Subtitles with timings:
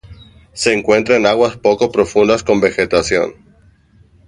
[0.53, 3.35] Se encuentra en aguas poco profundas con vegetación.